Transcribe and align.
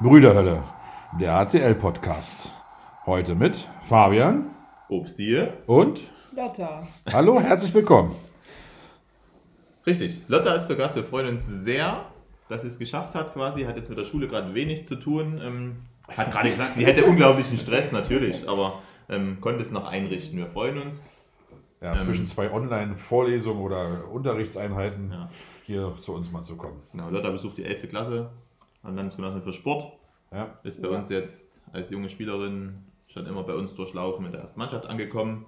Brüderhölle, 0.00 0.62
der 1.18 1.34
ACL-Podcast. 1.38 2.50
Heute 3.06 3.34
mit 3.34 3.68
Fabian 3.88 4.50
Obstie. 4.88 5.46
und 5.66 6.04
Lotta. 6.34 6.86
hallo, 7.10 7.40
herzlich 7.40 7.72
willkommen. 7.72 8.14
Richtig. 9.86 10.22
Lotta 10.28 10.54
ist 10.56 10.66
zu 10.66 10.76
Gast. 10.76 10.96
Wir 10.96 11.04
freuen 11.04 11.28
uns 11.36 11.46
sehr, 11.46 12.04
dass 12.48 12.62
sie 12.62 12.68
es 12.68 12.78
geschafft 12.78 13.14
hat 13.14 13.32
quasi. 13.32 13.62
Hat 13.64 13.76
jetzt 13.76 13.88
mit 13.88 13.98
der 13.98 14.04
Schule 14.04 14.28
gerade 14.28 14.52
wenig 14.54 14.86
zu 14.86 14.96
tun. 14.96 15.40
Ähm, 15.42 15.76
hat 16.14 16.30
gerade 16.30 16.50
gesagt, 16.50 16.74
sie 16.74 16.84
hätte 16.84 17.04
unglaublichen 17.06 17.56
Stress 17.58 17.92
natürlich, 17.92 18.48
aber 18.48 18.80
ähm, 19.08 19.38
konnte 19.40 19.62
es 19.62 19.70
noch 19.70 19.86
einrichten. 19.86 20.38
Wir 20.38 20.46
freuen 20.46 20.82
uns. 20.82 21.10
Ja, 21.80 21.92
Ähm. 21.92 21.98
zwischen 22.00 22.26
zwei 22.26 22.50
Online-Vorlesungen 22.52 23.62
oder 23.62 24.08
Unterrichtseinheiten 24.10 25.10
Ja. 25.12 25.28
hier 25.64 25.94
zu 26.00 26.12
uns 26.14 26.30
mal 26.32 26.42
zu 26.42 26.56
kommen. 26.56 26.80
Genau, 26.92 27.08
Lotta 27.10 27.30
besucht 27.30 27.58
die 27.58 27.64
11. 27.64 27.88
Klasse 27.88 28.30
am 28.86 28.96
Landesgymnasium 28.96 29.42
für 29.42 29.52
Sport. 29.52 29.92
Ja, 30.32 30.58
Ist 30.64 30.80
bei 30.82 30.88
Ja. 30.88 30.96
uns 30.96 31.08
jetzt 31.08 31.60
als 31.72 31.90
junge 31.90 32.08
Spielerin 32.08 32.84
schon 33.08 33.26
immer 33.26 33.42
bei 33.44 33.54
uns 33.54 33.74
durchlaufen 33.74 34.26
in 34.26 34.32
der 34.32 34.40
ersten 34.42 34.58
Mannschaft 34.58 34.86
angekommen. 34.86 35.46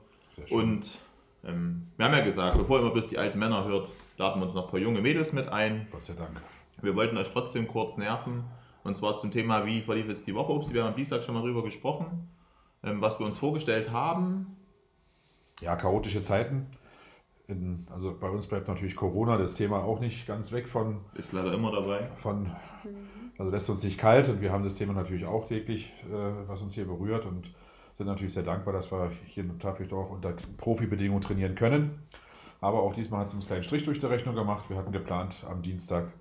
Und 0.50 0.98
ähm, 1.44 1.88
wir 1.96 2.06
haben 2.06 2.12
ja 2.14 2.24
gesagt, 2.24 2.56
bevor 2.56 2.78
ihr 2.78 2.82
immer 2.82 2.92
bloß 2.92 3.08
die 3.08 3.18
alten 3.18 3.38
Männer 3.38 3.64
hört, 3.64 3.90
laden 4.16 4.40
wir 4.40 4.46
uns 4.46 4.54
noch 4.54 4.66
ein 4.66 4.70
paar 4.70 4.80
junge 4.80 5.00
Mädels 5.00 5.32
mit 5.32 5.48
ein. 5.48 5.88
Gott 5.90 6.04
sei 6.04 6.14
Dank. 6.14 6.40
Wir 6.80 6.94
wollten 6.94 7.16
euch 7.16 7.30
trotzdem 7.32 7.66
kurz 7.66 7.96
nerven. 7.96 8.44
Und 8.84 8.96
zwar 8.96 9.16
zum 9.16 9.30
Thema, 9.32 9.66
wie 9.66 9.82
verlief 9.82 10.06
jetzt 10.08 10.26
die 10.26 10.34
Woche. 10.34 10.52
Ups, 10.52 10.72
wir 10.72 10.82
haben 10.82 10.90
am 10.90 10.94
Dienstag 10.96 11.24
schon 11.24 11.34
mal 11.34 11.42
drüber 11.42 11.62
gesprochen, 11.64 12.28
ähm, 12.84 13.00
was 13.00 13.18
wir 13.18 13.26
uns 13.26 13.36
vorgestellt 13.36 13.90
haben. 13.90 14.56
Ja, 15.60 15.74
chaotische 15.74 16.22
Zeiten. 16.22 16.66
In, 17.48 17.86
also 17.90 18.14
bei 18.14 18.28
uns 18.28 18.46
bleibt 18.46 18.68
natürlich 18.68 18.94
Corona, 18.94 19.38
das 19.38 19.54
Thema 19.54 19.82
auch 19.82 20.00
nicht 20.00 20.26
ganz 20.26 20.52
weg 20.52 20.68
von, 20.68 21.00
Ist 21.14 21.32
leider 21.32 21.54
immer 21.54 21.72
dabei. 21.72 22.10
von 22.16 22.54
also 23.38 23.50
lässt 23.50 23.70
uns 23.70 23.82
nicht 23.82 23.98
kalt 23.98 24.28
und 24.28 24.42
wir 24.42 24.52
haben 24.52 24.64
das 24.64 24.74
Thema 24.74 24.92
natürlich 24.92 25.24
auch 25.24 25.46
täglich, 25.46 25.90
äh, 26.10 26.12
was 26.46 26.60
uns 26.60 26.74
hier 26.74 26.84
berührt 26.84 27.24
und 27.24 27.50
sind 27.96 28.06
natürlich 28.06 28.34
sehr 28.34 28.42
dankbar, 28.42 28.74
dass 28.74 28.92
wir 28.92 29.10
hier 29.24 29.44
in 29.44 29.58
Tafeldorf 29.58 30.10
unter 30.10 30.34
Profibedingungen 30.58 31.22
trainieren 31.22 31.54
können. 31.54 32.02
Aber 32.60 32.82
auch 32.82 32.94
diesmal 32.94 33.20
hat 33.20 33.28
es 33.28 33.34
uns 33.34 33.44
einen 33.44 33.48
kleinen 33.48 33.64
Strich 33.64 33.84
durch 33.84 34.00
die 34.00 34.06
Rechnung 34.06 34.34
gemacht. 34.34 34.68
Wir 34.68 34.76
hatten 34.76 34.92
geplant, 34.92 35.46
am 35.48 35.62
Dienstag 35.62 36.12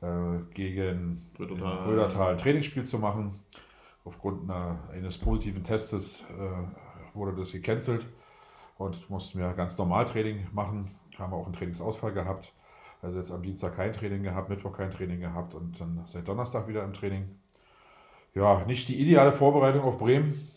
äh, 0.00 0.06
gegen 0.54 1.24
Rödertal. 1.38 1.86
Rödertal 1.86 2.32
ein 2.32 2.38
Trainingsspiel 2.38 2.84
zu 2.84 2.98
machen. 2.98 3.38
Aufgrund 4.04 4.50
einer, 4.50 4.80
eines 4.92 5.18
positiven 5.18 5.62
Testes 5.62 6.24
äh, 6.30 7.16
wurde 7.16 7.36
das 7.36 7.52
gecancelt 7.52 8.04
und 8.78 9.08
mussten 9.10 9.38
wir 9.38 9.52
ganz 9.52 9.78
normal 9.78 10.04
Training 10.04 10.46
machen. 10.52 10.94
Haben 11.18 11.32
auch 11.32 11.46
einen 11.46 11.54
Trainingsausfall 11.54 12.12
gehabt. 12.12 12.52
Also 13.02 13.18
jetzt 13.18 13.30
am 13.30 13.42
Dienstag 13.42 13.76
kein 13.76 13.92
Training 13.92 14.22
gehabt, 14.22 14.48
Mittwoch 14.48 14.76
kein 14.76 14.90
Training 14.90 15.20
gehabt 15.20 15.54
und 15.54 15.78
dann 15.80 16.02
seit 16.06 16.26
Donnerstag 16.26 16.66
wieder 16.68 16.82
im 16.82 16.92
Training. 16.92 17.38
Ja, 18.34 18.64
nicht 18.64 18.88
die 18.88 19.00
ideale 19.00 19.32
Vorbereitung 19.32 19.82
auf 19.82 19.98
Bremen, 19.98 20.48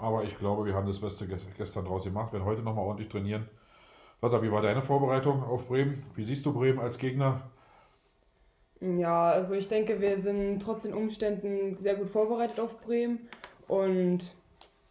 aber 0.00 0.22
ich 0.24 0.38
glaube, 0.38 0.64
wir 0.64 0.74
haben 0.74 0.86
das 0.86 1.00
Beste 1.00 1.26
ge- 1.26 1.38
gestern 1.56 1.86
draus 1.86 2.04
gemacht. 2.04 2.32
Wir 2.32 2.38
werden 2.38 2.48
heute 2.48 2.62
nochmal 2.62 2.84
ordentlich 2.84 3.08
trainieren. 3.08 3.48
Lotta, 4.22 4.42
wie 4.42 4.52
war 4.52 4.62
deine 4.62 4.82
Vorbereitung 4.82 5.42
auf 5.42 5.66
Bremen? 5.66 6.04
Wie 6.14 6.24
siehst 6.24 6.46
du 6.46 6.52
Bremen 6.52 6.78
als 6.78 6.98
Gegner? 6.98 7.50
Ja, 8.80 9.30
also 9.30 9.54
ich 9.54 9.68
denke, 9.68 10.00
wir 10.00 10.18
sind 10.20 10.60
trotz 10.60 10.82
den 10.82 10.94
Umständen 10.94 11.76
sehr 11.78 11.96
gut 11.96 12.10
vorbereitet 12.10 12.60
auf 12.60 12.80
Bremen. 12.80 13.28
Und 13.68 14.34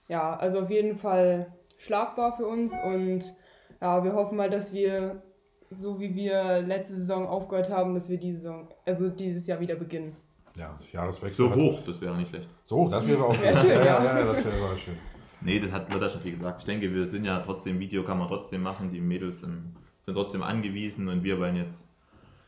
ja, 0.10 0.36
also 0.36 0.62
auf 0.62 0.70
jeden 0.70 0.95
Fall 0.95 1.54
schlagbar 1.86 2.36
für 2.36 2.45
uns. 2.45 2.73
Und 2.83 3.33
ja, 3.81 4.03
wir 4.03 4.14
hoffen 4.14 4.38
mal, 4.38 4.50
dass 4.50 4.73
wir, 4.73 5.23
so 5.69 6.00
wie 6.00 6.14
wir 6.16 6.61
letzte 6.61 6.95
Saison 6.95 7.27
aufgehört 7.27 7.72
haben, 7.72 7.94
dass 7.94 8.09
wir 8.09 8.17
diese 8.17 8.39
Saison, 8.39 8.67
also 8.86 9.09
dieses 9.09 9.47
Jahr 9.47 9.59
wieder 9.59 9.75
beginnen. 9.75 10.16
Ja, 10.58 10.80
Jahreswechsel. 10.92 11.50
So 11.50 11.55
hoch, 11.55 11.81
das 11.86 12.02
wäre 12.02 12.16
nicht 12.16 12.30
schlecht. 12.30 12.50
So, 12.66 12.88
das 12.89 13.05
wäre 13.05 13.23
auch 13.23 13.39
Wär 13.42 13.55
schön, 13.55 13.69
ja. 13.69 13.86
ja. 13.86 14.03
ja, 14.03 14.25
das 14.25 14.45
wäre 14.45 14.77
schön. 14.77 14.97
Nee, 15.42 15.60
das 15.60 15.71
hat 15.71 15.93
Lotta 15.93 16.10
schon 16.10 16.21
viel 16.21 16.32
gesagt. 16.32 16.61
Ich 16.61 16.65
denke, 16.65 16.93
wir 16.93 17.08
sind 17.08 17.26
ja 17.26 17.39
trotzdem, 17.39 17.80
Video 17.80 18.04
kann 18.04 18.17
man 18.17 18.27
trotzdem 18.27 18.64
machen. 18.64 18.92
Die 18.92 19.02
Mädels 19.02 19.42
sind, 19.42 19.76
sind 20.02 20.15
trotzdem 20.15 20.42
angewiesen 20.42 21.08
und 21.08 21.23
wir 21.23 21.39
wollen 21.39 21.55
jetzt 21.55 21.87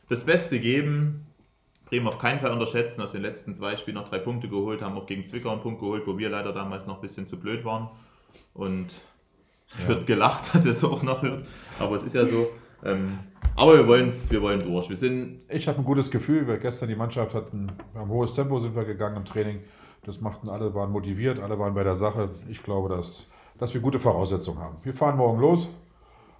das 0.08 0.24
Beste 0.24 0.58
geben. 0.58 1.26
Bremen 1.84 2.06
auf 2.06 2.18
keinen 2.18 2.40
Fall 2.40 2.50
unterschätzen, 2.50 3.00
aus 3.00 3.12
den 3.12 3.22
letzten 3.22 3.54
zwei 3.54 3.76
Spielen 3.76 3.94
noch 3.94 4.08
drei 4.08 4.18
Punkte 4.18 4.48
geholt, 4.48 4.82
haben 4.82 4.96
auch 4.98 5.06
gegen 5.06 5.24
Zwickau 5.24 5.50
einen 5.50 5.62
Punkt 5.62 5.80
geholt, 5.80 6.06
wo 6.06 6.18
wir 6.18 6.28
leider 6.28 6.52
damals 6.52 6.86
noch 6.86 6.96
ein 6.96 7.00
bisschen 7.00 7.26
zu 7.26 7.38
blöd 7.38 7.64
waren. 7.64 7.88
Und 8.52 8.94
Ja. 9.80 9.88
wird 9.88 10.06
gelacht, 10.06 10.54
dass 10.54 10.64
ihr 10.64 10.70
es 10.72 10.84
auch 10.84 11.02
noch 11.02 11.22
hört. 11.22 11.46
Aber 11.78 11.96
es 11.96 12.02
ist 12.02 12.14
ja 12.14 12.26
so. 12.26 12.48
Ähm, 12.84 13.18
aber 13.56 13.76
wir 13.76 13.86
wollen 13.88 14.12
wir 14.30 14.42
wollen 14.42 14.60
durch. 14.60 14.88
Wir 14.88 14.96
sind 14.96 15.40
Ich 15.48 15.66
habe 15.68 15.78
ein 15.78 15.84
gutes 15.84 16.10
Gefühl, 16.10 16.46
weil 16.46 16.58
gestern 16.58 16.88
die 16.88 16.94
Mannschaft 16.94 17.34
hatten, 17.34 17.72
wir 17.92 18.00
haben 18.00 18.10
hohes 18.10 18.34
Tempo 18.34 18.58
sind 18.60 18.76
wir 18.76 18.84
gegangen 18.84 19.16
im 19.16 19.24
Training. 19.24 19.60
Das 20.04 20.20
machten 20.20 20.48
alle, 20.48 20.74
waren 20.74 20.92
motiviert, 20.92 21.40
alle 21.40 21.58
waren 21.58 21.74
bei 21.74 21.82
der 21.82 21.96
Sache. 21.96 22.30
Ich 22.48 22.62
glaube, 22.62 22.88
dass, 22.88 23.28
dass 23.58 23.74
wir 23.74 23.80
gute 23.80 23.98
Voraussetzungen 23.98 24.60
haben. 24.60 24.76
Wir 24.84 24.94
fahren 24.94 25.16
morgen 25.16 25.40
los 25.40 25.68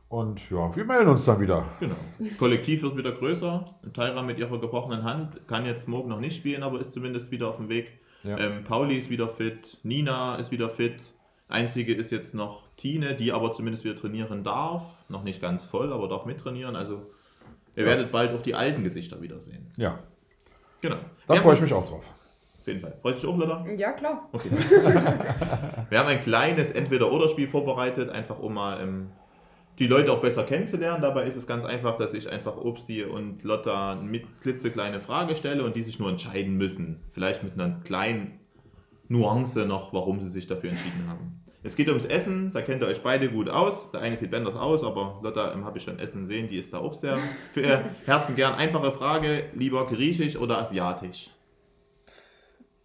und 0.09 0.49
ja, 0.49 0.75
wir 0.75 0.85
melden 0.85 1.11
uns 1.11 1.25
dann 1.27 1.41
wieder. 1.41 1.65
Genau. 1.81 1.97
Das 2.19 2.39
Kollektiv 2.39 2.83
wird 2.83 2.97
wieder 2.97 3.13
größer. 3.13 3.75
Tyra 3.93 4.23
mit 4.23 4.39
ihrer 4.39 4.59
gebrochenen 4.59 5.03
Hand 5.03 5.47
kann 5.49 5.67
jetzt 5.67 5.87
morgen 5.87 6.09
noch 6.09 6.21
nicht 6.21 6.37
spielen, 6.37 6.63
aber 6.63 6.81
ist 6.81 6.93
zumindest 6.93 7.31
wieder 7.31 7.49
auf 7.49 7.57
dem 7.57 7.69
Weg. 7.69 7.99
Ja. 8.23 8.39
Ähm, 8.39 8.65
Pauli 8.65 8.97
ist 8.97 9.11
wieder 9.11 9.29
fit, 9.29 9.79
Nina 9.83 10.37
ist 10.37 10.51
wieder 10.51 10.71
fit. 10.71 11.03
Einzige 11.49 11.95
ist 11.95 12.11
jetzt 12.13 12.35
noch 12.35 12.63
Tine, 12.77 13.15
die 13.15 13.33
aber 13.33 13.53
zumindest 13.53 13.85
wieder 13.85 13.97
trainieren 13.97 14.45
darf. 14.45 14.83
Noch 15.09 15.23
nicht 15.25 15.41
ganz 15.41 15.65
voll, 15.65 15.93
aber 15.93 16.07
darf 16.09 16.27
mittrainieren. 16.27 16.77
Also 16.77 17.07
ihr 17.75 17.85
Ja. 17.85 17.89
werdet 17.91 18.13
bald 18.13 18.35
auch 18.35 18.43
die 18.43 18.55
alten 18.55 18.85
Gesichter 18.85 19.21
wiedersehen. 19.23 19.71
Ja, 19.77 19.99
Genau. 20.83 20.97
da 21.27 21.37
freue 21.37 21.55
ich 21.55 21.61
mich 21.63 21.73
auch 21.73 21.89
drauf. 21.89 22.05
Auf 22.61 22.67
jeden 22.67 22.81
Fall. 22.81 22.95
Freust 23.01 23.23
du 23.23 23.27
dich 23.29 23.35
auch, 23.35 23.39
Lotta? 23.39 23.67
Ja, 23.77 23.93
klar. 23.93 24.29
Okay. 24.33 24.51
Wir 25.89 25.99
haben 25.99 26.09
ein 26.09 26.21
kleines 26.21 26.71
Entweder-Oder-Spiel 26.71 27.49
vorbereitet, 27.49 28.11
einfach 28.11 28.39
um 28.39 28.53
mal 28.55 28.81
ähm, 28.83 29.11
die 29.79 29.87
Leute 29.87 30.13
auch 30.13 30.21
besser 30.21 30.43
kennenzulernen. 30.45 31.01
Dabei 31.01 31.25
ist 31.27 31.37
es 31.37 31.47
ganz 31.47 31.65
einfach, 31.65 31.97
dass 31.97 32.13
ich 32.13 32.29
einfach 32.31 32.57
Obsti 32.59 33.05
und 33.05 33.43
Lotta 33.43 33.95
mit 33.95 34.27
klitzekleine 34.43 35.01
Frage 35.01 35.35
stelle 35.37 35.65
und 35.65 35.77
die 35.77 35.83
sich 35.83 35.99
nur 35.99 36.11
entscheiden 36.11 36.57
müssen. 36.59 37.01
Vielleicht 37.13 37.43
mit 37.43 37.55
einer 37.55 37.81
kleinen 37.85 38.39
Nuance 39.09 39.67
noch, 39.67 39.93
warum 39.93 40.21
sie 40.21 40.29
sich 40.29 40.47
dafür 40.47 40.71
entschieden 40.71 41.09
haben. 41.09 41.45
Es 41.63 41.75
geht 41.75 41.89
ums 41.89 42.05
Essen, 42.05 42.53
da 42.53 42.63
kennt 42.63 42.83
ihr 42.83 42.87
euch 42.87 43.03
beide 43.03 43.29
gut 43.29 43.49
aus. 43.49 43.91
Der 43.91 44.01
eine 44.01 44.17
sieht 44.17 44.33
anders 44.33 44.55
aus, 44.55 44.85
aber 44.85 45.19
Lotta 45.23 45.53
ähm, 45.53 45.65
habe 45.65 45.79
ich 45.79 45.85
schon 45.85 45.99
Essen 45.99 46.27
sehen, 46.27 46.49
die 46.49 46.59
ist 46.59 46.73
da 46.73 46.79
auch 46.79 46.95
sehr 46.95 47.19
für 47.53 47.63
ihr 47.63 47.85
Herzen 48.07 48.37
gern. 48.37 48.55
Einfache 48.55 48.93
Frage, 48.93 49.47
lieber 49.55 49.87
griechisch 49.87 50.37
oder 50.37 50.59
asiatisch? 50.59 51.31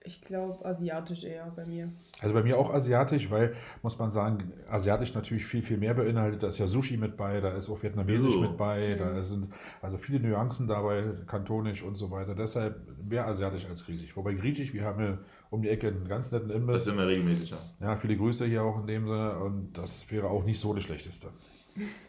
Ich 0.05 0.19
glaube, 0.21 0.65
asiatisch 0.65 1.23
eher 1.23 1.49
bei 1.55 1.65
mir. 1.65 1.89
Also 2.21 2.33
bei 2.33 2.43
mir 2.43 2.57
auch 2.57 2.73
asiatisch, 2.73 3.31
weil, 3.31 3.55
muss 3.83 3.97
man 3.97 4.11
sagen, 4.11 4.51
asiatisch 4.69 5.13
natürlich 5.13 5.45
viel, 5.45 5.61
viel 5.61 5.77
mehr 5.77 5.93
beinhaltet. 5.93 6.43
Da 6.43 6.47
ist 6.47 6.57
ja 6.59 6.67
Sushi 6.67 6.97
mit 6.97 7.15
bei, 7.15 7.39
da 7.39 7.51
ist 7.55 7.69
auch 7.69 7.81
Vietnamesisch 7.81 8.35
Oh. 8.35 8.41
mit 8.41 8.57
bei, 8.57 8.95
da 8.95 9.23
sind 9.23 9.53
also 9.81 9.97
viele 9.97 10.19
Nuancen 10.19 10.67
dabei, 10.67 11.05
kantonisch 11.25 11.83
und 11.83 11.95
so 11.95 12.11
weiter. 12.11 12.35
Deshalb 12.35 12.75
mehr 13.07 13.25
asiatisch 13.27 13.65
als 13.65 13.85
griechisch. 13.85 14.15
Wobei 14.17 14.33
griechisch, 14.33 14.73
wir 14.73 14.83
haben 14.83 14.99
hier 15.01 15.17
um 15.49 15.61
die 15.61 15.69
Ecke 15.69 15.87
einen 15.87 16.07
ganz 16.07 16.31
netten 16.33 16.49
Das 16.49 16.57
Imbiss. 16.57 16.83
sind 16.85 16.97
wir 16.97 17.07
regelmäßig. 17.07 17.51
Ja. 17.51 17.57
Ja, 17.79 17.95
viele 17.95 18.17
Grüße 18.17 18.45
hier 18.45 18.63
auch 18.63 18.79
in 18.81 18.87
dem 18.87 19.07
Sinne 19.07 19.37
und 19.39 19.71
das 19.77 20.09
wäre 20.11 20.27
auch 20.29 20.43
nicht 20.43 20.59
so 20.59 20.73
das 20.73 20.83
Schlechteste. 20.83 21.27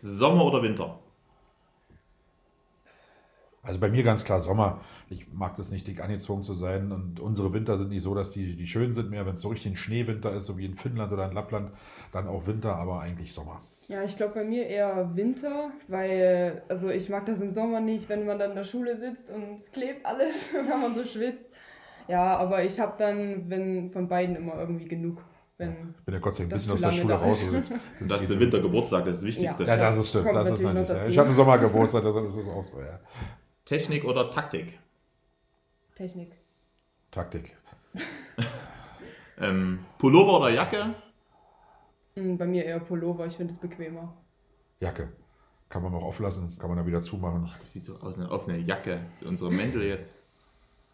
Sommer 0.02 0.44
oder 0.46 0.62
Winter? 0.62 0.98
Also 3.64 3.80
bei 3.80 3.88
mir 3.88 4.02
ganz 4.02 4.24
klar 4.24 4.40
Sommer. 4.40 4.80
Ich 5.10 5.32
mag 5.32 5.54
das 5.56 5.70
nicht, 5.70 5.86
dick 5.86 6.02
angezogen 6.02 6.42
zu 6.42 6.54
sein. 6.54 6.92
Und 6.92 7.18
unsere 7.20 7.52
Winter 7.52 7.76
sind 7.76 7.88
nicht 7.90 8.02
so, 8.02 8.14
dass 8.14 8.30
die, 8.30 8.56
die 8.56 8.66
schön 8.66 8.94
sind 8.94 9.10
mehr. 9.10 9.26
Wenn 9.26 9.34
es 9.34 9.40
so 9.40 9.48
richtig 9.48 9.72
ein 9.72 9.76
Schneewinter 9.76 10.32
ist, 10.34 10.46
so 10.46 10.58
wie 10.58 10.66
in 10.66 10.74
Finnland 10.76 11.12
oder 11.12 11.26
in 11.26 11.32
Lappland, 11.32 11.70
dann 12.12 12.28
auch 12.28 12.46
Winter, 12.46 12.76
aber 12.76 13.00
eigentlich 13.00 13.32
Sommer. 13.32 13.60
Ja, 13.88 14.02
ich 14.02 14.16
glaube 14.16 14.34
bei 14.34 14.44
mir 14.44 14.66
eher 14.66 15.14
Winter, 15.14 15.70
weil, 15.88 16.62
also 16.68 16.88
ich 16.88 17.10
mag 17.10 17.26
das 17.26 17.40
im 17.42 17.50
Sommer 17.50 17.80
nicht, 17.80 18.08
wenn 18.08 18.24
man 18.24 18.38
dann 18.38 18.50
in 18.50 18.56
der 18.56 18.64
Schule 18.64 18.96
sitzt 18.96 19.30
und 19.30 19.58
es 19.58 19.72
klebt 19.72 20.06
alles 20.06 20.48
und 20.58 20.68
wenn 20.70 20.80
man 20.80 20.94
so 20.94 21.04
schwitzt. 21.04 21.46
Ja, 22.08 22.36
aber 22.36 22.64
ich 22.64 22.78
habe 22.80 22.94
dann, 22.98 23.48
wenn 23.50 23.90
von 23.90 24.08
beiden 24.08 24.36
immer 24.36 24.58
irgendwie 24.58 24.86
genug. 24.86 25.22
Wenn, 25.56 25.94
Ich 25.98 26.04
bin 26.04 26.14
ja 26.14 26.20
Gott 26.20 26.34
sei 26.34 26.44
Dank 26.44 26.52
ein 26.52 26.56
Das 26.56 26.62
bisschen 26.62 26.74
aus 26.74 26.80
der 26.80 26.90
lange 26.90 27.00
Schule 27.02 27.14
da 27.14 27.20
raus. 27.20 27.42
ist. 27.42 27.52
Und 28.00 28.10
das 28.10 28.22
ist 28.22 28.30
der 28.30 28.40
Wintergeburtstag, 28.40 29.04
das 29.04 29.22
Wichtigste. 29.22 29.64
Ja, 29.64 29.76
das, 29.76 29.96
Das 29.96 29.98
ist 29.98 30.08
stimmt. 30.08 30.26
Das 30.34 30.50
ist 30.50 30.62
natürlich 30.62 30.88
ja. 30.88 31.06
Ich 31.06 31.18
habe 31.18 31.28
einen 31.28 31.36
Sommergeburtstag, 31.36 32.02
deshalb 32.02 32.26
ist 32.26 32.36
es 32.36 32.48
auch 32.48 32.64
so. 32.64 32.80
Ja. 32.80 33.00
Technik 33.64 34.04
oder 34.04 34.30
Taktik? 34.30 34.78
Technik. 35.94 36.32
Taktik. 37.10 37.56
Ähm, 39.36 39.80
Pullover 39.98 40.38
oder 40.38 40.50
Jacke? 40.50 40.94
Hm, 42.14 42.38
Bei 42.38 42.46
mir 42.46 42.64
eher 42.64 42.78
Pullover, 42.78 43.26
ich 43.26 43.36
finde 43.36 43.52
es 43.52 43.58
bequemer. 43.58 44.14
Jacke. 44.78 45.08
Kann 45.68 45.82
man 45.82 45.92
auch 45.92 46.04
auflassen, 46.04 46.56
kann 46.56 46.68
man 46.68 46.76
dann 46.78 46.86
wieder 46.86 47.02
zumachen. 47.02 47.50
Das 47.58 47.72
sieht 47.72 47.84
so 47.84 47.96
aus, 47.96 48.14
eine 48.14 48.30
offene 48.30 48.58
Jacke. 48.58 49.00
Unsere 49.24 49.50
Mäntel 49.50 49.82
jetzt. 49.82 50.22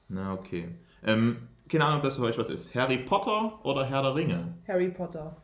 Na, 0.08 0.32
okay. 0.32 0.68
Ähm, 1.04 1.48
keine 1.68 1.84
Ahnung, 1.84 1.98
ob 1.98 2.04
das 2.04 2.16
für 2.16 2.22
euch 2.22 2.38
was 2.38 2.48
ist. 2.48 2.74
Harry 2.74 2.98
Potter 3.04 3.62
oder 3.62 3.84
Herr 3.84 4.00
der 4.00 4.14
Ringe? 4.14 4.54
Harry 4.66 4.88
Potter. 4.88 5.36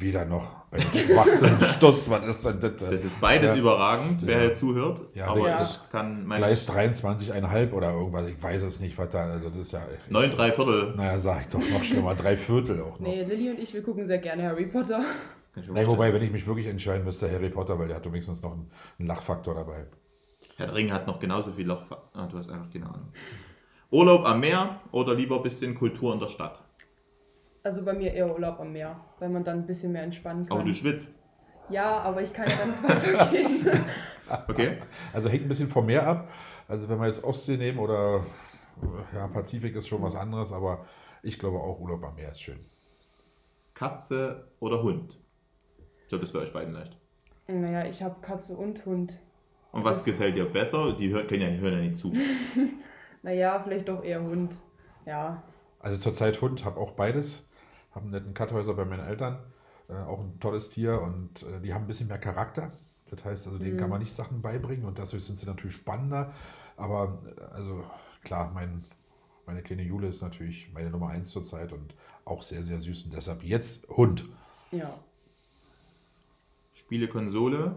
Weder 0.00 0.24
noch. 0.24 0.60
Dem 0.72 0.80
Schwachsinn, 0.82 1.56
Stuss, 1.76 2.08
was 2.08 2.26
ist 2.26 2.44
denn 2.46 2.60
das? 2.60 2.76
Das 2.76 3.04
ist 3.04 3.20
beides 3.20 3.50
Ja. 3.50 3.56
überragend, 3.56 4.24
wer 4.24 4.36
Ja. 4.38 4.44
hier 4.46 4.54
zuhört. 4.54 5.02
Ja, 5.14 5.26
aber 5.26 5.44
richtig. 5.46 5.80
ich 5.84 5.90
kann 5.90 6.26
meine 6.26 6.44
Gleis 6.46 6.68
23,5 6.68 7.72
oder 7.72 7.92
irgendwas, 7.92 8.28
ich 8.28 8.40
weiß 8.42 8.62
es 8.62 8.78
nicht, 8.80 8.96
was 8.96 9.10
da, 9.10 9.24
also 9.24 9.48
das 9.50 9.58
ist 9.58 9.72
ja. 9.72 9.82
9 10.08 10.30
3 10.30 10.52
Viertel. 10.52 10.94
Naja, 10.96 11.18
sag 11.18 11.40
ich 11.42 11.48
doch 11.48 11.58
noch 11.60 11.82
schlimmer, 11.84 12.14
drei 12.14 12.36
Viertel 12.36 12.80
auch 12.82 12.98
noch. 13.00 13.06
Nee, 13.06 13.24
Lilly 13.24 13.50
und 13.50 13.58
ich, 13.58 13.74
wir 13.74 13.82
gucken 13.82 14.06
sehr 14.06 14.18
gerne 14.18 14.44
Harry 14.44 14.66
Potter. 14.66 15.00
Vorstellen. 15.52 15.86
wobei, 15.88 16.14
wenn 16.14 16.22
ich 16.22 16.30
mich 16.30 16.46
wirklich 16.46 16.66
entscheiden 16.68 17.04
müsste, 17.04 17.30
Harry 17.30 17.50
Potter, 17.50 17.76
weil 17.78 17.88
der 17.88 17.96
hat 17.96 18.06
wenigstens 18.06 18.40
noch 18.42 18.52
einen, 18.52 18.70
einen 18.98 19.08
Lachfaktor 19.08 19.54
dabei. 19.56 19.86
Herr 20.56 20.66
der 20.66 20.74
Ringe 20.76 20.92
hat 20.92 21.06
noch 21.08 21.18
genauso 21.18 21.50
viel 21.52 21.66
Loch. 21.66 21.82
Ah, 22.14 22.26
du 22.26 22.38
hast 22.38 22.48
einfach 22.50 22.70
keine 22.72 22.86
Ahnung. 22.86 23.08
Urlaub 23.90 24.24
am 24.24 24.38
Meer 24.38 24.80
oder 24.92 25.14
lieber 25.14 25.36
ein 25.36 25.42
bisschen 25.42 25.74
Kultur 25.74 26.12
in 26.14 26.20
der 26.20 26.28
Stadt? 26.28 26.62
Also 27.62 27.84
bei 27.84 27.92
mir 27.92 28.12
eher 28.14 28.32
Urlaub 28.32 28.58
am 28.60 28.72
Meer, 28.72 28.98
weil 29.18 29.28
man 29.28 29.44
dann 29.44 29.58
ein 29.58 29.66
bisschen 29.66 29.92
mehr 29.92 30.02
entspannen 30.02 30.46
kann. 30.46 30.56
Aber 30.58 30.66
du 30.66 30.72
schwitzt. 30.74 31.18
ja, 31.68 31.98
aber 32.00 32.22
ich 32.22 32.32
kann 32.32 32.48
ja 32.48 32.56
ins 32.64 32.82
Wasser 32.82 33.26
gehen. 33.30 33.66
Okay. 34.48 34.78
Also 35.12 35.28
hängt 35.28 35.42
ein 35.44 35.48
bisschen 35.48 35.68
vom 35.68 35.86
Meer 35.86 36.06
ab. 36.06 36.30
Also 36.68 36.88
wenn 36.88 36.98
wir 36.98 37.06
jetzt 37.06 37.22
Ostsee 37.24 37.56
nehmen 37.56 37.78
oder 37.78 38.24
ja, 39.14 39.26
Pazifik 39.28 39.76
ist 39.76 39.88
schon 39.88 40.02
was 40.02 40.16
anderes, 40.16 40.52
aber 40.52 40.86
ich 41.22 41.38
glaube 41.38 41.58
auch 41.58 41.78
Urlaub 41.80 42.02
am 42.04 42.14
Meer 42.14 42.30
ist 42.30 42.40
schön. 42.40 42.60
Katze 43.74 44.48
oder 44.60 44.82
Hund? 44.82 45.18
Ich 46.02 46.08
glaube, 46.08 46.20
das 46.20 46.30
ist 46.30 46.32
bei 46.32 46.40
euch 46.40 46.52
beiden 46.52 46.74
leicht. 46.74 46.96
naja, 47.48 47.86
ich 47.86 48.02
habe 48.02 48.16
Katze 48.20 48.54
und 48.56 48.84
Hund. 48.86 49.18
Und 49.72 49.84
was 49.84 49.98
Das- 49.98 50.04
gefällt 50.06 50.36
dir 50.36 50.46
besser? 50.46 50.92
Die 50.94 51.10
hören, 51.10 51.26
können 51.28 51.42
ja, 51.42 51.48
hören 51.60 51.74
ja 51.74 51.80
nicht 51.80 51.96
zu. 51.96 52.12
Naja, 53.22 53.60
vielleicht 53.62 53.86
doch 53.86 54.02
eher 54.02 54.22
Hund. 54.22 54.54
Ja, 55.04 55.42
Also 55.78 55.98
zurzeit 55.98 56.40
Hund, 56.40 56.64
habe 56.64 56.80
auch 56.80 56.92
beides. 56.92 57.46
Habe 57.92 58.04
einen 58.04 58.10
netten 58.12 58.34
Katthäuser 58.34 58.74
bei 58.74 58.84
meinen 58.84 59.06
Eltern. 59.06 59.38
Äh, 59.88 59.94
auch 59.94 60.20
ein 60.20 60.38
tolles 60.40 60.70
Tier 60.70 61.00
und 61.00 61.42
äh, 61.42 61.60
die 61.60 61.74
haben 61.74 61.84
ein 61.84 61.86
bisschen 61.88 62.08
mehr 62.08 62.18
Charakter. 62.18 62.70
Das 63.10 63.24
heißt, 63.24 63.46
also 63.48 63.58
denen 63.58 63.74
Mhm. 63.76 63.80
kann 63.80 63.90
man 63.90 63.98
nicht 64.00 64.14
Sachen 64.14 64.40
beibringen 64.42 64.84
und 64.84 64.98
dadurch 64.98 65.24
sind 65.24 65.38
sie 65.38 65.46
natürlich 65.46 65.74
spannender. 65.76 66.32
Aber 66.76 67.18
äh, 67.36 67.40
also 67.54 67.82
klar, 68.22 68.50
mein, 68.54 68.84
meine 69.46 69.62
kleine 69.62 69.82
Jule 69.82 70.08
ist 70.08 70.22
natürlich 70.22 70.72
meine 70.72 70.90
Nummer 70.90 71.08
eins 71.08 71.30
zurzeit 71.30 71.72
und 71.72 71.94
auch 72.24 72.42
sehr, 72.42 72.62
sehr 72.62 72.80
süß. 72.80 73.04
Und 73.04 73.14
deshalb 73.14 73.42
jetzt 73.42 73.88
Hund. 73.88 74.26
ja. 74.70 74.92
Spielekonsole, 76.74 77.76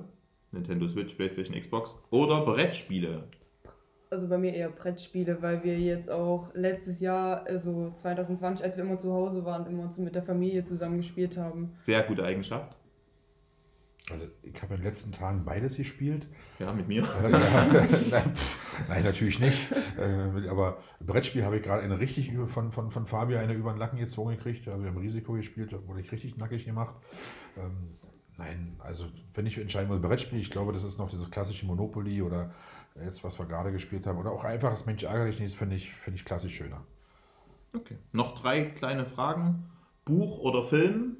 Nintendo 0.52 0.88
Switch, 0.88 1.14
PlayStation, 1.16 1.60
Xbox 1.60 1.98
oder 2.10 2.42
Brettspiele? 2.46 3.24
Also 4.14 4.28
bei 4.28 4.38
mir 4.38 4.54
eher 4.54 4.70
Brettspiele, 4.70 5.42
weil 5.42 5.64
wir 5.64 5.80
jetzt 5.80 6.08
auch 6.08 6.54
letztes 6.54 7.02
Jahr, 7.02 7.48
also 7.48 7.92
2020, 7.96 8.64
als 8.64 8.78
wir 8.78 8.84
immer 8.84 9.00
zu 9.00 9.12
Hause 9.12 9.44
waren, 9.44 9.66
immer 9.66 9.84
uns 9.84 9.98
mit 9.98 10.14
der 10.14 10.22
Familie 10.22 10.64
zusammen 10.66 10.98
gespielt 10.98 11.36
haben. 11.36 11.72
Sehr 11.74 12.04
gute 12.04 12.24
Eigenschaft. 12.24 12.78
Also 14.12 14.28
ich 14.44 14.62
habe 14.62 14.76
in 14.76 14.82
den 14.82 14.86
letzten 14.86 15.12
Tagen 15.12 15.44
beides 15.46 15.78
gespielt. 15.78 16.28
Ja, 16.60 16.72
mit 16.74 16.88
mir. 16.88 17.02
Äh, 17.04 17.32
ja, 17.32 17.88
nein, 18.12 18.36
pff, 18.36 18.88
nein, 18.88 19.04
natürlich 19.04 19.40
nicht. 19.40 19.72
Äh, 19.98 20.48
aber 20.48 20.78
Brettspiel 21.00 21.44
habe 21.44 21.58
ich 21.58 21.64
gerade 21.64 21.82
eine 21.82 22.00
richtig 22.00 22.30
über, 22.30 22.48
von, 22.48 22.72
von, 22.72 22.92
von 22.92 23.08
Fabio 23.08 23.40
eine 23.40 23.54
über 23.54 23.72
den 23.72 23.80
Lacken 23.80 23.98
gezwungen 23.98 24.38
gekriegt. 24.38 24.68
Also 24.68 24.84
wir 24.84 24.92
haben 24.92 24.98
Risiko 24.98 25.34
gespielt, 25.34 25.74
da 25.74 25.88
wurde 25.88 26.02
ich 26.02 26.12
richtig 26.12 26.38
nackig 26.38 26.66
gemacht. 26.66 26.94
Ähm, 27.58 27.98
nein, 28.38 28.76
also 28.78 29.06
wenn 29.34 29.48
ich 29.48 29.58
entscheiden 29.58 29.88
muss, 29.88 30.02
Brettspiel, 30.02 30.40
ich 30.40 30.52
glaube, 30.52 30.72
das 30.72 30.84
ist 30.84 31.00
noch 31.00 31.10
dieses 31.10 31.32
klassische 31.32 31.66
Monopoly 31.66 32.22
oder 32.22 32.54
jetzt, 33.02 33.24
was 33.24 33.40
wir 33.40 33.46
gerade 33.46 33.72
gespielt 33.72 34.06
haben. 34.08 34.18
Oder 34.18 34.32
auch 34.32 34.44
einfach 34.44 34.70
das 34.70 34.86
Mensch 34.86 35.04
ärgerlich 35.04 35.40
nicht, 35.40 35.56
finde 35.56 35.76
ich, 35.76 35.94
finde 35.94 36.20
ich 36.20 36.26
klassisch 36.26 36.56
schöner. 36.56 36.84
Okay. 37.76 37.98
Noch 38.12 38.40
drei 38.40 38.66
kleine 38.66 39.06
Fragen. 39.06 39.66
Buch 40.06 40.40
oder 40.40 40.64
Film? 40.64 41.18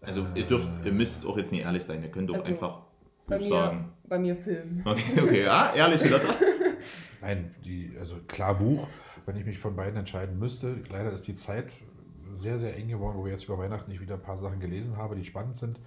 Also 0.00 0.26
ihr 0.34 0.46
dürft, 0.46 0.68
ihr 0.84 0.92
müsst 0.92 1.24
auch 1.24 1.36
jetzt 1.38 1.50
nicht 1.50 1.62
ehrlich 1.62 1.84
sein, 1.84 2.02
ihr 2.02 2.10
könnt 2.10 2.30
auch 2.30 2.36
Also, 2.36 2.50
einfach 2.50 2.80
Bei 3.26 3.38
Buch 3.38 3.44
mir, 3.44 3.50
sagen. 3.50 3.92
bei 4.06 4.18
mir 4.18 4.36
Film. 4.36 4.82
Okay, 4.84 5.20
okay, 5.22 5.44
ja, 5.44 5.72
ehrliche 5.74 6.08
Lotte. 6.08 6.26
Nein, 7.22 7.54
die, 7.64 7.96
also 7.98 8.16
klar 8.28 8.54
Buch, 8.58 8.86
wenn 9.24 9.36
ich 9.36 9.46
mich 9.46 9.58
von 9.58 9.74
beiden 9.74 9.96
entscheiden 9.98 10.38
müsste. 10.38 10.76
Leider 10.90 11.10
ist 11.12 11.26
die 11.26 11.34
Zeit 11.34 11.72
sehr, 12.34 12.58
sehr 12.58 12.76
eng 12.76 12.88
geworden, 12.88 13.16
wo 13.16 13.24
wir 13.24 13.32
jetzt 13.32 13.44
über 13.44 13.58
Weihnachten 13.58 13.90
nicht 13.90 14.00
wieder 14.00 14.14
ein 14.16 14.22
paar 14.22 14.36
Sachen 14.36 14.60
gelesen 14.60 14.98
haben, 14.98 15.16
die 15.16 15.24
spannend 15.24 15.56
sind. 15.56 15.80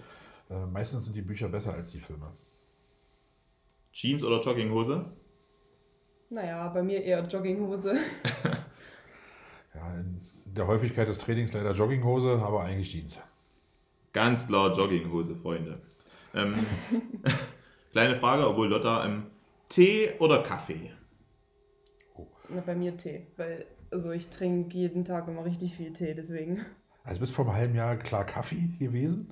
Äh, 0.49 0.65
meistens 0.65 1.05
sind 1.05 1.15
die 1.15 1.21
Bücher 1.21 1.49
besser 1.49 1.73
als 1.73 1.91
die 1.91 1.99
Filme. 1.99 2.31
Jeans 3.97 4.23
oder 4.23 4.39
Jogginghose? 4.41 5.05
Naja, 6.29 6.67
bei 6.67 6.83
mir 6.83 7.03
eher 7.03 7.25
Jogginghose. 7.25 7.95
Ja, 9.73 9.93
in 9.93 10.21
der 10.55 10.65
Häufigkeit 10.65 11.07
des 11.07 11.19
Trainings 11.19 11.53
leider 11.53 11.71
Jogginghose, 11.71 12.41
aber 12.41 12.63
eigentlich 12.63 12.91
Jeans. 12.91 13.21
Ganz 14.11 14.47
klar 14.47 14.75
Jogginghose, 14.75 15.35
Freunde. 15.35 15.79
Ähm, 16.33 16.55
kleine 17.91 18.15
Frage, 18.15 18.47
obwohl 18.47 18.69
Lotta, 18.69 19.05
ähm, 19.05 19.27
Tee 19.69 20.09
oder 20.17 20.41
Kaffee? 20.41 20.91
Na, 22.49 22.61
bei 22.61 22.73
mir 22.73 22.97
Tee, 22.97 23.27
weil 23.37 23.67
also 23.91 24.09
ich 24.09 24.29
trinke 24.29 24.75
jeden 24.75 25.05
Tag 25.05 25.27
immer 25.27 25.45
richtig 25.45 25.75
viel 25.75 25.93
Tee, 25.93 26.15
deswegen. 26.15 26.65
Also 27.03 27.19
bis 27.19 27.29
vor 27.29 27.45
einem 27.45 27.55
halben 27.55 27.75
Jahr 27.75 27.97
klar 27.97 28.25
Kaffee 28.25 28.69
gewesen. 28.79 29.31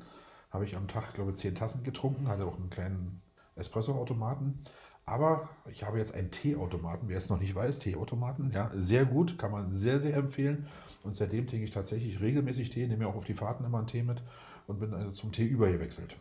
Habe 0.51 0.65
ich 0.65 0.75
am 0.75 0.87
Tag, 0.87 1.15
glaube 1.15 1.31
ich, 1.31 1.37
zehn 1.37 1.55
Tassen 1.55 1.83
getrunken, 1.83 2.27
hatte 2.27 2.45
auch 2.45 2.57
einen 2.57 2.69
kleinen 2.69 3.23
Espresso-Automaten. 3.55 4.59
Aber 5.07 5.49
ich 5.71 5.83
habe 5.83 5.99
jetzt 5.99 6.15
einen 6.15 6.31
Teeautomaten, 6.31 7.07
wer 7.09 7.17
es 7.17 7.29
noch 7.29 7.39
nicht 7.39 7.53
weiß, 7.53 7.77
Teeautomaten, 7.79 8.51
ja, 8.51 8.71
sehr 8.75 9.05
gut, 9.05 9.37
kann 9.37 9.51
man 9.51 9.71
sehr, 9.71 9.99
sehr 9.99 10.15
empfehlen. 10.17 10.67
Und 11.03 11.15
seitdem 11.15 11.45
trinke 11.45 11.65
ich 11.65 11.71
tatsächlich 11.71 12.19
regelmäßig 12.21 12.71
Tee, 12.71 12.87
nehme 12.87 13.03
mir 13.03 13.07
auch 13.09 13.15
auf 13.15 13.25
die 13.25 13.35
Fahrten 13.35 13.63
immer 13.65 13.77
einen 13.77 13.87
Tee 13.87 14.01
mit 14.01 14.23
und 14.65 14.79
bin 14.79 14.93
also 14.95 15.11
zum 15.11 15.31
Tee 15.31 15.45
übergewechselt. 15.45 16.15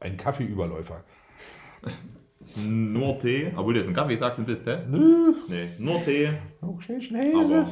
Ein 0.00 0.18
Kaffeeüberläufer. 0.18 1.02
Nur 2.66 3.18
Tee, 3.18 3.52
obwohl 3.56 3.72
du 3.74 3.78
jetzt 3.80 3.86
einen 3.86 3.96
Kaffee 3.96 4.16
sagst 4.16 4.38
und 4.40 4.46
bist, 4.46 4.66
hä? 4.66 4.80
Nö, 4.88 5.32
Nee, 5.48 5.70
nur 5.78 6.02
Tee, 6.02 6.32
oh, 6.60 6.78
schnell, 6.80 7.00
schnell. 7.00 7.34
aber 7.34 7.66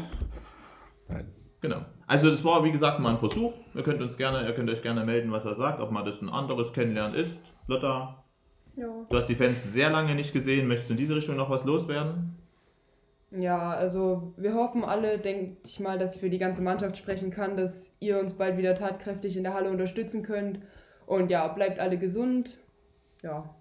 Nein. 1.09 1.27
genau. 1.61 1.85
Also 2.11 2.29
das 2.29 2.43
war 2.45 2.65
wie 2.65 2.73
gesagt 2.73 2.99
mal 2.99 3.11
ein 3.13 3.19
Versuch. 3.21 3.53
Ihr 3.73 3.85
könnt 3.85 4.03
uns 4.03 4.17
gerne, 4.17 4.45
ihr 4.45 4.53
könnt 4.53 4.69
euch 4.69 4.83
gerne 4.83 5.05
melden, 5.05 5.31
was 5.31 5.45
er 5.45 5.55
sagt, 5.55 5.79
ob 5.81 5.93
mal 5.93 6.03
das 6.03 6.21
ein 6.21 6.29
anderes 6.29 6.73
Kennenlernen 6.73 7.15
ist. 7.15 7.39
Lotta, 7.69 8.25
Ja. 8.75 8.89
du 9.09 9.17
hast 9.17 9.29
die 9.29 9.37
Fans 9.37 9.63
sehr 9.73 9.91
lange 9.91 10.17
nicht 10.17 10.33
gesehen. 10.33 10.67
Möchtest 10.67 10.89
du 10.91 10.95
in 10.95 10.99
diese 10.99 11.15
Richtung 11.15 11.37
noch 11.37 11.51
was 11.51 11.65
loswerden? 11.65 12.35
Ja, 13.31 13.71
also 13.71 14.35
wir 14.37 14.55
hoffen 14.55 14.83
alle, 14.85 15.19
denke 15.19 15.59
ich 15.65 15.79
mal, 15.79 16.01
dass 16.01 16.17
ich 16.17 16.21
für 16.21 16.31
die 16.31 16.39
ganze 16.39 16.63
Mannschaft 16.63 16.97
sprechen 16.97 17.31
kann, 17.31 17.57
dass 17.57 17.95
ihr 18.01 18.19
uns 18.19 18.33
bald 18.35 18.59
wieder 18.59 18.75
tatkräftig 18.75 19.37
in 19.37 19.45
der 19.45 19.55
Halle 19.55 19.71
unterstützen 19.71 20.25
könnt. 20.25 20.59
Und 21.07 21.31
ja, 21.31 21.47
bleibt 21.47 21.79
alle 21.79 21.97
gesund. 21.97 22.59
Ja, 23.23 23.55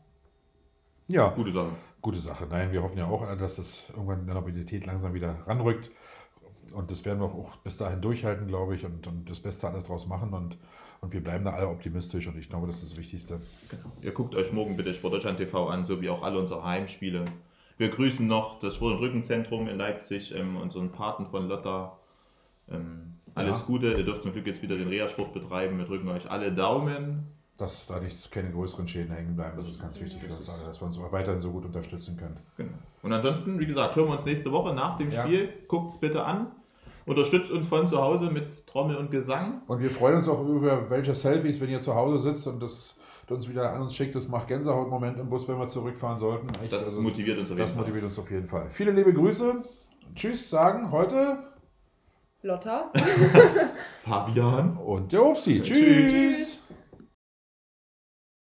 Ja, 1.07 1.29
Gute 1.35 1.51
Sache. 1.51 1.69
gute 2.01 2.19
Sache. 2.19 2.47
Nein, 2.49 2.71
wir 2.71 2.81
hoffen 2.81 2.97
ja 2.97 3.05
auch, 3.05 3.27
dass 3.37 3.57
das 3.57 3.89
irgendwann 3.91 4.21
in 4.21 4.25
der 4.25 4.35
Mobilität 4.35 4.87
langsam 4.87 5.13
wieder 5.13 5.35
ranrückt. 5.45 5.91
Und 6.73 6.91
das 6.91 7.05
werden 7.05 7.19
wir 7.19 7.25
auch 7.25 7.55
bis 7.57 7.77
dahin 7.77 8.01
durchhalten, 8.01 8.47
glaube 8.47 8.75
ich, 8.75 8.85
und, 8.85 9.05
und 9.07 9.29
das 9.29 9.39
Beste 9.39 9.67
alles 9.67 9.83
draus 9.85 10.07
machen. 10.07 10.33
Und, 10.33 10.57
und 11.01 11.13
wir 11.13 11.23
bleiben 11.23 11.45
da 11.45 11.51
alle 11.51 11.67
optimistisch 11.67 12.27
und 12.27 12.37
ich 12.37 12.49
glaube, 12.49 12.67
das 12.67 12.83
ist 12.83 12.91
das 12.91 12.97
Wichtigste. 12.97 13.39
Genau. 13.69 13.91
Ihr 14.01 14.11
guckt 14.11 14.35
euch 14.35 14.51
morgen 14.51 14.75
bitte 14.77 14.93
Sportdeutschland 14.93 15.37
TV 15.37 15.67
an, 15.69 15.85
so 15.85 16.01
wie 16.01 16.09
auch 16.09 16.23
alle 16.23 16.37
unsere 16.39 16.63
Heimspiele. 16.63 17.25
Wir 17.77 17.89
grüßen 17.89 18.27
noch 18.27 18.59
das 18.59 18.75
Sport- 18.75 18.95
und 18.95 18.99
Rückenzentrum 18.99 19.67
in 19.69 19.77
Leipzig, 19.77 20.35
ähm, 20.35 20.57
unseren 20.57 20.91
Paten 20.91 21.25
von 21.27 21.47
Lotta. 21.47 21.97
Ähm, 22.69 23.13
alles 23.35 23.59
Ja. 23.59 23.65
Gute, 23.65 23.93
ihr 23.93 24.03
dürft 24.03 24.23
zum 24.23 24.33
Glück 24.33 24.45
jetzt 24.47 24.61
wieder 24.61 24.75
den 24.75 24.89
Reha-Sport 24.89 25.33
betreiben. 25.33 25.77
Wir 25.77 25.85
drücken 25.85 26.09
euch 26.09 26.29
alle 26.29 26.51
Daumen. 26.51 27.27
Dass 27.57 27.87
da 27.87 27.99
nichts, 27.99 28.29
keine 28.31 28.51
größeren 28.51 28.87
Schäden 28.87 29.13
hängen 29.13 29.35
bleiben, 29.35 29.57
das 29.57 29.67
ist 29.67 29.81
ganz 29.81 29.99
wichtig 29.99 30.21
für 30.21 30.33
uns 30.33 30.49
alle, 30.49 30.63
dass 30.65 30.81
wir 30.81 30.85
uns 30.85 30.97
auch 30.97 31.11
weiterhin 31.11 31.41
so 31.41 31.51
gut 31.51 31.65
unterstützen 31.65 32.15
können. 32.15 32.37
Genau. 32.55 32.71
Und 33.01 33.13
ansonsten, 33.13 33.59
wie 33.59 33.65
gesagt, 33.65 33.95
hören 33.95 34.07
wir 34.07 34.13
uns 34.13 34.25
nächste 34.25 34.51
Woche 34.51 34.73
nach 34.73 34.97
dem 34.97 35.09
Ja. 35.09 35.23
Spiel. 35.23 35.49
Guckt 35.67 35.91
es 35.93 35.99
bitte 35.99 36.23
an. 36.23 36.47
Unterstützt 37.05 37.49
uns 37.51 37.67
von 37.67 37.87
zu 37.87 37.99
Hause 38.01 38.29
mit 38.29 38.67
Trommel 38.67 38.95
und 38.97 39.09
Gesang. 39.09 39.61
Und 39.67 39.79
wir 39.81 39.89
freuen 39.89 40.17
uns 40.17 40.27
auch 40.29 40.45
über 40.45 40.89
welche 40.89 41.13
Selfies, 41.13 41.59
wenn 41.61 41.69
ihr 41.69 41.79
zu 41.79 41.95
Hause 41.95 42.19
sitzt 42.19 42.45
und 42.47 42.61
das 42.61 42.99
uns 43.29 43.47
wieder 43.47 43.71
an 43.73 43.83
uns 43.83 43.95
schickt. 43.95 44.15
Das 44.15 44.27
macht 44.27 44.47
Gänsehautmoment 44.47 45.19
im 45.19 45.29
Bus, 45.29 45.47
wenn 45.47 45.59
wir 45.59 45.67
zurückfahren 45.67 46.17
sollten. 46.17 46.47
Echt, 46.63 46.73
Das 46.73 46.83
also, 46.85 46.99
motiviert 47.01 47.37
uns 47.37 47.45
auf 47.45 47.51
jeden 47.51 47.59
das 47.61 47.71
Fall. 47.73 47.81
motiviert 47.81 48.03
uns 48.05 48.17
auf 48.17 48.31
jeden 48.31 48.47
Fall. 48.47 48.65
Viele 48.71 48.89
liebe 48.91 49.13
Grüße. 49.13 49.63
Tschüss 50.15 50.49
sagen 50.49 50.91
heute 50.91 51.37
Lotta. 52.41 52.91
Fabian. 54.03 54.77
und 54.77 55.11
der 55.11 55.23
Upsi. 55.25 55.61
Tschüss. 55.61 56.11
Tschüss. 56.11 56.59